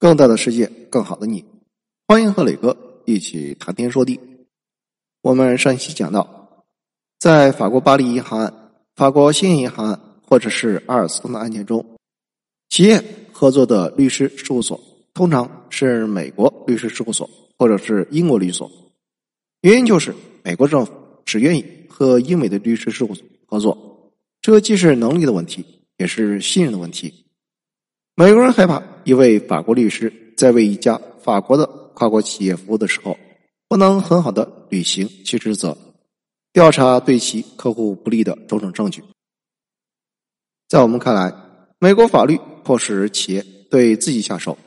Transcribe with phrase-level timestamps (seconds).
[0.00, 1.44] 更大的世界，更好的你，
[2.06, 4.20] 欢迎和磊哥一起谈天说地。
[5.22, 6.64] 我们上期讲到，
[7.18, 11.84] 在法国巴黎银行案、法国兴业银行案，或者是阿尔斯通的案件中，
[12.68, 14.80] 企业合作的律师事务所
[15.14, 17.28] 通常是美国律师事务所
[17.58, 18.70] 或者是英国律所。
[19.62, 20.92] 原因就是美国政府
[21.24, 25.64] 只愿意和英美的律师事务所合作，这既是能力的问题，
[25.96, 27.24] 也是信任的问题。
[28.18, 31.64] 美国人害怕一位法国律师在为一家法国的
[31.94, 33.16] 跨国企业服务的时候，
[33.68, 35.78] 不能很好的履行其职责，
[36.52, 39.04] 调查对其客户不利的种种证据。
[40.66, 41.32] 在我们看来，
[41.78, 44.58] 美国法律迫使企业对自己下手，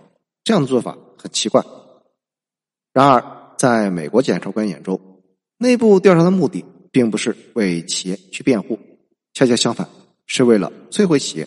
[0.45, 1.61] 这样的做法很奇怪。
[2.93, 3.21] 然而，
[3.57, 4.97] 在美国检察官眼中，
[5.57, 8.79] 内部调查的目的并不是为企业去辩护，
[9.33, 9.89] 恰恰相反，
[10.25, 11.45] 是为了摧毁企业。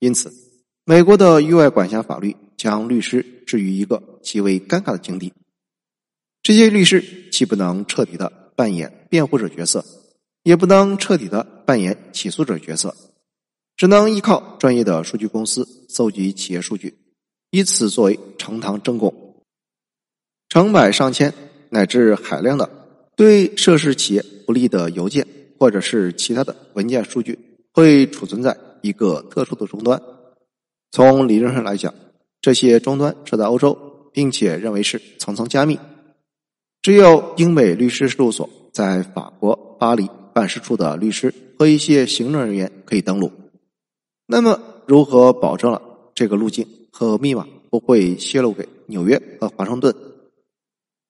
[0.00, 0.47] 因此。
[0.88, 5.34] 美国的域外管辖法律将律师置于一个极为尴尬的境地。
[6.42, 9.84] 这些律师既不能彻底的扮演辩护者角色，
[10.44, 12.96] 也不能彻底的扮演起诉者角色，
[13.76, 16.96] 只能依靠专业的数据公司搜集企业数据，
[17.50, 19.44] 以此作为呈堂证供。
[20.48, 21.34] 成百上千
[21.68, 22.70] 乃至海量的
[23.14, 25.28] 对涉事企业不利的邮件
[25.58, 27.38] 或者是其他的文件数据，
[27.74, 30.00] 会储存在一个特殊的终端。
[30.90, 31.94] 从理论上来讲，
[32.40, 33.76] 这些终端设在欧洲，
[34.12, 35.78] 并且认为是层层加密。
[36.80, 43.30] 只有英美律师事务所在法国巴黎办事处的律师和一些行政人员可以登录。
[44.26, 45.82] 那么，如何保证了
[46.14, 49.94] 这个路径和密码不会泄露给纽约和华盛顿？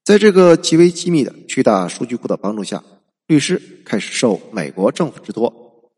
[0.04, 2.82] 在这个极为机密的巨大数据库的帮助下，
[3.26, 5.52] 律师开始受美国政府之托，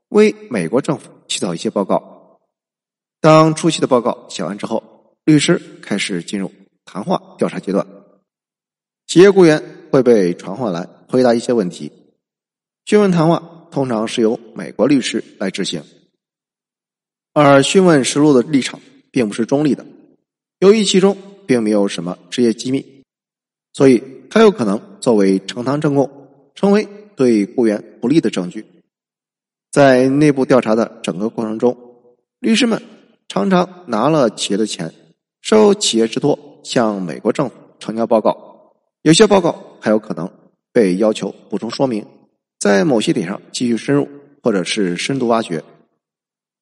[0.09, 2.20] 为美国政府起草一些报告。
[3.21, 6.51] 当初期的报告写完之后，律师开始进入
[6.87, 7.87] 谈话调查阶段。
[9.07, 11.93] 企业雇员会被传唤来回答一些问题。
[12.87, 15.83] 讯问谈话通常是由美国律师来执行，
[17.35, 18.81] 而讯问实录的立场
[19.11, 19.85] 并不是中立的。
[20.61, 21.15] 由于其中
[21.47, 23.05] 并没有什么职业机密，
[23.75, 26.11] 所以它有可能作为呈堂证供，
[26.55, 28.65] 成为对雇员不利的证据。
[29.71, 31.77] 在内部调查的整个过程中，
[32.39, 32.83] 律师们。
[33.31, 34.93] 常常拿了企业的钱，
[35.41, 40.29] 受企业之托向美国政府呈交报告，有些报告还有可能
[40.73, 42.05] 被要求补充说明，
[42.59, 44.09] 在某些点上继续深入
[44.43, 45.63] 或者是深度挖掘。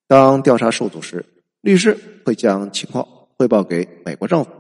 [0.07, 1.25] 当调查受阻时，
[1.63, 1.97] 律师
[2.27, 3.09] 会将情况
[3.39, 4.51] 汇报给美国政府，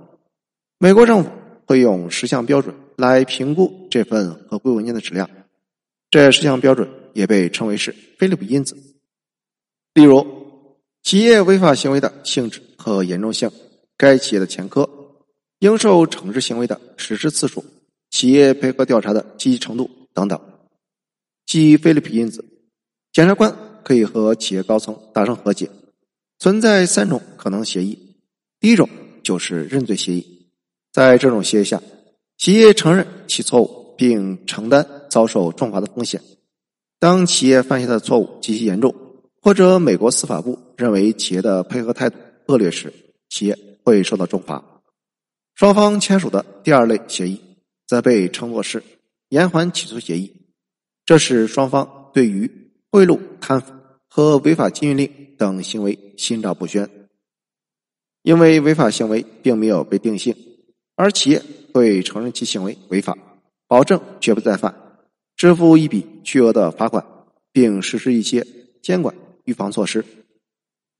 [0.78, 1.30] 美国政府
[1.66, 5.28] 会用十项标准来评估这份合规文件的质量，
[6.10, 8.74] 这十项标准也被称为是菲利普因子，
[9.92, 10.47] 例如。
[11.02, 13.50] 企业违法行为的性质和严重性，
[13.96, 14.88] 该企业的前科，
[15.60, 17.64] 应受惩治行为的实施次数，
[18.10, 20.38] 企业配合调查的积极程度等等。
[21.46, 22.44] 基于菲利普因子，
[23.12, 25.70] 检察官可以和企业高层达成和解。
[26.38, 27.98] 存在三种可能协议：
[28.60, 28.88] 第一种
[29.22, 30.50] 就是认罪协议，
[30.92, 31.80] 在这种协议下，
[32.36, 36.20] 企业承认其错误，并承担遭受重罚的风险。
[37.00, 38.94] 当企业犯下的错误极其严重。
[39.48, 42.92] 或者美国司法部认为企业的配合态度恶劣时，
[43.30, 44.62] 企业会受到重罚。
[45.54, 47.40] 双方签署的第二类协议，
[47.86, 48.82] 则被称作是
[49.30, 50.30] 延缓起诉协议。
[51.06, 53.72] 这是双方对于贿赂、贪腐
[54.06, 56.86] 和违法禁运令等行为心照不宣。
[58.20, 60.36] 因为违法行为并没有被定性，
[60.94, 61.42] 而企业
[61.72, 63.16] 会承认其行为违法，
[63.66, 64.74] 保证绝不再犯，
[65.38, 67.02] 支付一笔巨额的罚款，
[67.50, 68.46] 并实施一些
[68.82, 69.14] 监管。
[69.48, 70.04] 预防措施。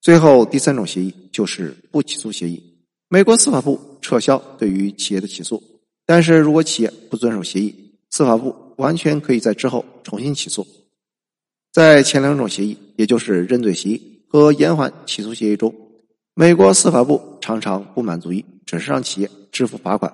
[0.01, 2.63] 最后，第三种协议就是不起诉协议。
[3.11, 5.63] 美国司法部撤销对于企业的起诉，
[6.07, 7.75] 但是如果企业不遵守协议，
[8.09, 10.67] 司法部完全可以在之后重新起诉。
[11.73, 15.75] 在前两种协议，也就是认罪协议和延缓起诉协议中，
[16.35, 20.11] 美国司法部常常不满足于只是让企业支付罚款，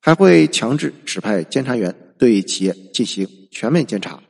[0.00, 4.22] 还会强制指派监察员对企业进行全面监察。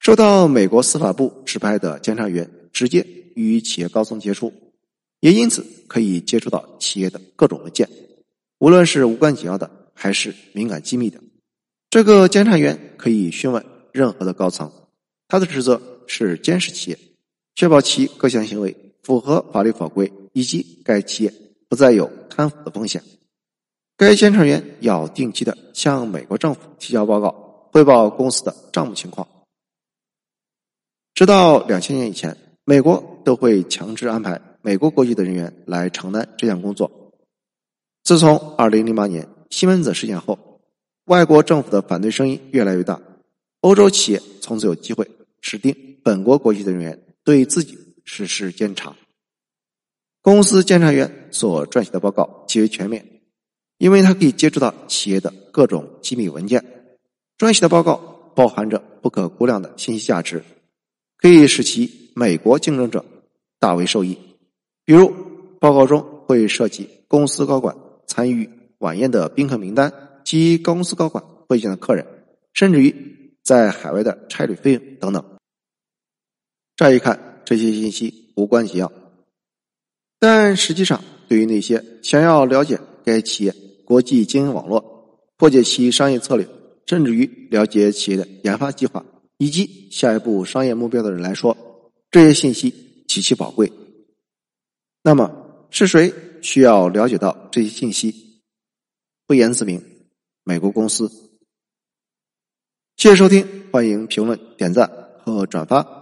[0.00, 4.50] 受到美国司法部指派的监察员直接与企业高层接触，
[5.20, 7.86] 也因此可以接触到企业的各种文件，
[8.60, 11.20] 无论是无关紧要的还是敏感机密的。
[11.90, 13.62] 这个监察员可以询问
[13.92, 14.72] 任何的高层，
[15.28, 16.98] 他的职责是监视企业，
[17.54, 21.34] 确保其各项行为符合法律法规，以及该企业
[21.68, 23.02] 不再有贪腐的风险。
[23.98, 29.28] 该监察员要定期的向美国政府提交报告，汇报公司的账目情况。
[31.20, 32.34] 直到两千年以前，
[32.64, 36.90] 美国都会强制安排美国国籍的人员来承担这项工作。
[38.02, 40.62] 自从二零零八年西门子事件后，
[41.04, 42.98] 外国政府的反对声音越来越大，
[43.60, 45.06] 欧洲企业从此有机会
[45.42, 47.76] 指定本国国籍的人员对自己
[48.06, 48.96] 实施监察。
[50.22, 53.04] 公司监察员所撰写的报告极为全面，
[53.76, 56.64] 因为他可以接触到企业的各种机密文件，
[57.36, 60.42] 撰写的报告包含着不可估量的信息价值，
[61.20, 63.04] 可以使其美国竞争者
[63.58, 64.18] 大为受益。
[64.84, 65.12] 比如，
[65.60, 67.76] 报告中会涉及公司高管。
[68.06, 69.92] 参与晚宴的宾客名单
[70.24, 72.04] 及公司高管会见的客人，
[72.52, 72.92] 甚至于
[73.44, 75.24] 在海外的差旅费用等等。
[76.74, 78.90] 乍一看，这些信息无关紧要，
[80.18, 86.48] 但实际上，对于那些想要了解该企业国际经营网络、破解其商业策略，
[86.86, 89.04] 甚至于了解企业的研发计划
[89.40, 91.56] 以及下一步商业目标的人来说，
[92.10, 93.72] 这些信息极其宝贵。
[95.02, 96.12] 那么，是谁？
[96.42, 98.42] 需要了解到这些信息，
[99.26, 99.82] 不言自明。
[100.44, 101.10] 美国公司，
[102.96, 104.90] 谢谢收听，欢迎评论、点赞
[105.24, 105.99] 和转发。